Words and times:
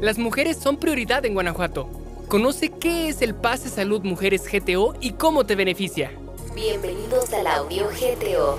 Las 0.00 0.18
mujeres 0.18 0.58
son 0.58 0.76
prioridad 0.76 1.24
en 1.24 1.32
Guanajuato. 1.32 1.88
Conoce 2.28 2.68
qué 2.68 3.08
es 3.08 3.22
el 3.22 3.34
Pase 3.34 3.70
Salud 3.70 4.02
Mujeres 4.02 4.42
GTO 4.44 4.94
y 5.00 5.12
cómo 5.12 5.46
te 5.46 5.54
beneficia. 5.54 6.12
Bienvenidos 6.54 7.32
al 7.32 7.46
audio 7.46 7.86
GTO. 7.88 8.58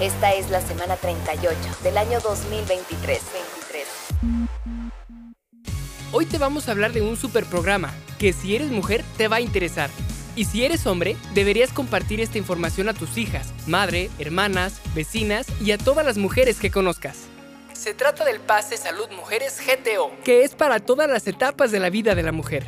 Esta 0.00 0.34
es 0.34 0.50
la 0.50 0.60
semana 0.60 0.94
38 0.96 1.58
del 1.82 1.98
año 1.98 2.20
2023. 2.20 3.20
Hoy 6.12 6.26
te 6.26 6.38
vamos 6.38 6.68
a 6.68 6.72
hablar 6.72 6.92
de 6.92 7.02
un 7.02 7.16
super 7.16 7.44
programa 7.44 7.92
que 8.16 8.32
si 8.32 8.54
eres 8.54 8.70
mujer 8.70 9.02
te 9.16 9.26
va 9.26 9.36
a 9.36 9.40
interesar. 9.40 9.90
Y 10.36 10.44
si 10.44 10.64
eres 10.64 10.86
hombre, 10.86 11.16
deberías 11.34 11.72
compartir 11.72 12.20
esta 12.20 12.38
información 12.38 12.88
a 12.88 12.94
tus 12.94 13.18
hijas, 13.18 13.52
madre, 13.66 14.10
hermanas, 14.20 14.80
vecinas 14.94 15.46
y 15.60 15.72
a 15.72 15.78
todas 15.78 16.06
las 16.06 16.18
mujeres 16.18 16.60
que 16.60 16.70
conozcas. 16.70 17.33
Se 17.84 17.92
trata 17.92 18.24
del 18.24 18.40
Pase 18.40 18.78
Salud 18.78 19.10
Mujeres 19.14 19.60
GTO, 19.60 20.10
que 20.24 20.42
es 20.42 20.54
para 20.54 20.80
todas 20.80 21.06
las 21.06 21.26
etapas 21.26 21.70
de 21.70 21.80
la 21.80 21.90
vida 21.90 22.14
de 22.14 22.22
la 22.22 22.32
mujer. 22.32 22.64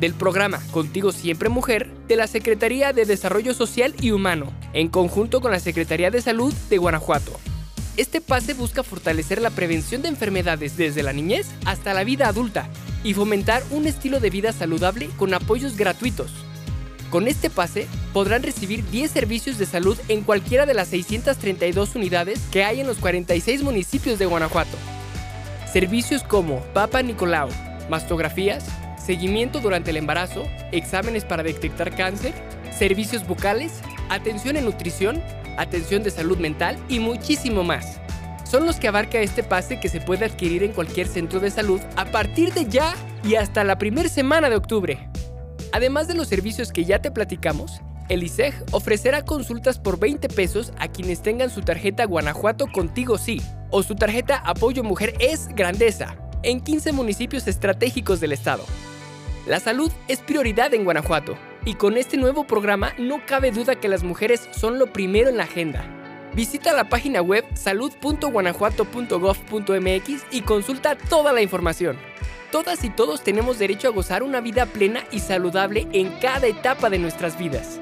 Del 0.00 0.12
programa 0.12 0.60
Contigo 0.72 1.12
Siempre 1.12 1.48
Mujer 1.48 1.88
de 2.08 2.16
la 2.16 2.26
Secretaría 2.26 2.92
de 2.92 3.04
Desarrollo 3.04 3.54
Social 3.54 3.94
y 4.00 4.10
Humano, 4.10 4.52
en 4.72 4.88
conjunto 4.88 5.40
con 5.40 5.52
la 5.52 5.60
Secretaría 5.60 6.10
de 6.10 6.20
Salud 6.20 6.52
de 6.68 6.78
Guanajuato. 6.78 7.30
Este 7.96 8.20
pase 8.20 8.54
busca 8.54 8.82
fortalecer 8.82 9.40
la 9.40 9.50
prevención 9.50 10.02
de 10.02 10.08
enfermedades 10.08 10.76
desde 10.76 11.04
la 11.04 11.12
niñez 11.12 11.46
hasta 11.64 11.94
la 11.94 12.02
vida 12.02 12.26
adulta 12.26 12.68
y 13.04 13.14
fomentar 13.14 13.62
un 13.70 13.86
estilo 13.86 14.18
de 14.18 14.30
vida 14.30 14.52
saludable 14.52 15.08
con 15.16 15.32
apoyos 15.32 15.76
gratuitos. 15.76 16.32
Con 17.12 17.28
este 17.28 17.50
pase 17.50 17.86
podrán 18.16 18.42
recibir 18.42 18.82
10 18.88 19.10
servicios 19.10 19.58
de 19.58 19.66
salud 19.66 19.98
en 20.08 20.22
cualquiera 20.22 20.64
de 20.64 20.72
las 20.72 20.88
632 20.88 21.96
unidades 21.96 22.40
que 22.50 22.64
hay 22.64 22.80
en 22.80 22.86
los 22.86 22.96
46 22.96 23.62
municipios 23.62 24.18
de 24.18 24.24
Guanajuato. 24.24 24.74
Servicios 25.70 26.22
como 26.22 26.60
Papa 26.72 27.02
Nicolau, 27.02 27.50
mastografías, 27.90 28.64
seguimiento 28.96 29.60
durante 29.60 29.90
el 29.90 29.98
embarazo, 29.98 30.44
exámenes 30.72 31.26
para 31.26 31.42
detectar 31.42 31.94
cáncer, 31.94 32.32
servicios 32.74 33.26
bucales, 33.26 33.82
atención 34.08 34.56
en 34.56 34.64
nutrición, 34.64 35.22
atención 35.58 36.02
de 36.02 36.10
salud 36.10 36.38
mental 36.38 36.78
y 36.88 37.00
muchísimo 37.00 37.64
más. 37.64 38.00
Son 38.50 38.64
los 38.64 38.76
que 38.76 38.88
abarca 38.88 39.20
este 39.20 39.42
pase 39.42 39.78
que 39.78 39.90
se 39.90 40.00
puede 40.00 40.24
adquirir 40.24 40.62
en 40.62 40.72
cualquier 40.72 41.06
centro 41.06 41.38
de 41.38 41.50
salud 41.50 41.82
a 41.96 42.06
partir 42.06 42.54
de 42.54 42.64
ya 42.64 42.94
y 43.24 43.34
hasta 43.34 43.62
la 43.62 43.76
primera 43.76 44.08
semana 44.08 44.48
de 44.48 44.56
octubre. 44.56 45.06
Además 45.70 46.08
de 46.08 46.14
los 46.14 46.28
servicios 46.28 46.72
que 46.72 46.86
ya 46.86 47.02
te 47.02 47.10
platicamos, 47.10 47.82
el 48.08 48.22
ISEG 48.22 48.54
ofrecerá 48.72 49.24
consultas 49.24 49.78
por 49.78 49.98
20 49.98 50.28
pesos 50.28 50.74
a 50.78 50.88
quienes 50.88 51.22
tengan 51.22 51.48
su 51.50 51.62
tarjeta 51.62 52.04
Guanajuato 52.04 52.66
Contigo 52.66 53.16
Sí 53.18 53.40
o 53.70 53.82
su 53.82 53.96
tarjeta 53.96 54.42
Apoyo 54.44 54.84
Mujer 54.84 55.14
es 55.18 55.48
Grandeza 55.48 56.16
en 56.42 56.60
15 56.60 56.92
municipios 56.92 57.48
estratégicos 57.48 58.20
del 58.20 58.32
estado. 58.32 58.64
La 59.46 59.60
salud 59.60 59.90
es 60.08 60.20
prioridad 60.20 60.74
en 60.74 60.84
Guanajuato 60.84 61.38
y 61.64 61.74
con 61.74 61.96
este 61.96 62.16
nuevo 62.16 62.46
programa 62.46 62.92
no 62.98 63.24
cabe 63.26 63.50
duda 63.50 63.74
que 63.76 63.88
las 63.88 64.04
mujeres 64.04 64.48
son 64.52 64.78
lo 64.78 64.92
primero 64.92 65.28
en 65.28 65.38
la 65.38 65.44
agenda. 65.44 65.84
Visita 66.34 66.72
la 66.72 66.88
página 66.88 67.22
web 67.22 67.44
salud.guanajuato.gov.mx 67.54 70.24
y 70.30 70.42
consulta 70.42 70.96
toda 70.96 71.32
la 71.32 71.42
información. 71.42 71.96
Todas 72.52 72.84
y 72.84 72.90
todos 72.90 73.24
tenemos 73.24 73.58
derecho 73.58 73.88
a 73.88 73.92
gozar 73.92 74.22
una 74.22 74.40
vida 74.40 74.66
plena 74.66 75.02
y 75.10 75.18
saludable 75.20 75.88
en 75.92 76.10
cada 76.20 76.46
etapa 76.46 76.90
de 76.90 76.98
nuestras 76.98 77.38
vidas. 77.38 77.80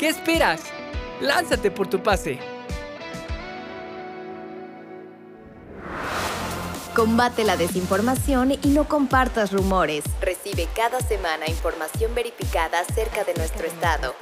¿Qué 0.00 0.08
esperas? 0.08 0.62
Lánzate 1.20 1.70
por 1.70 1.86
tu 1.86 2.02
pase. 2.02 2.40
Combate 6.96 7.44
la 7.44 7.56
desinformación 7.58 8.52
y 8.52 8.68
no 8.68 8.88
compartas 8.88 9.52
rumores. 9.52 10.02
Recibe 10.22 10.66
cada 10.74 11.00
semana 11.00 11.50
información 11.50 12.14
verificada 12.14 12.80
acerca 12.80 13.24
de 13.24 13.34
nuestro 13.34 13.66
estado. 13.66 14.14